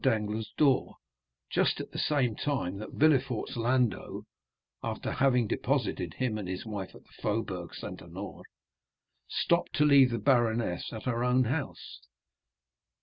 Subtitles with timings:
[0.03, 0.95] Danglars' door
[1.51, 4.23] just at the same time that Villefort's landau,
[4.81, 8.41] after having deposited him and his wife at the Faubourg Saint Honoré,
[9.27, 11.99] stopped to leave the baroness at her own house.